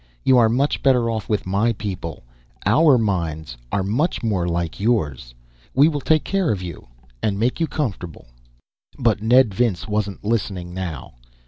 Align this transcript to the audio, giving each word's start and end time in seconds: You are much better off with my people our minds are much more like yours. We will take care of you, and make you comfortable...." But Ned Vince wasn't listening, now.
You 0.23 0.39
are 0.39 0.49
much 0.49 0.81
better 0.81 1.11
off 1.11 1.29
with 1.29 1.45
my 1.45 1.73
people 1.73 2.23
our 2.65 2.97
minds 2.97 3.55
are 3.71 3.83
much 3.83 4.23
more 4.23 4.47
like 4.47 4.79
yours. 4.79 5.35
We 5.75 5.87
will 5.87 6.01
take 6.01 6.23
care 6.23 6.49
of 6.49 6.59
you, 6.63 6.87
and 7.21 7.37
make 7.37 7.59
you 7.59 7.67
comfortable...." 7.67 8.25
But 8.97 9.21
Ned 9.21 9.53
Vince 9.53 9.87
wasn't 9.87 10.25
listening, 10.25 10.73
now. 10.73 11.13